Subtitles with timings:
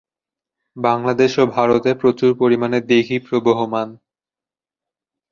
[0.77, 3.89] বাংলাদেশ ও ভারতে প্রচুর পরিমানে দিঘি প্রবহমান।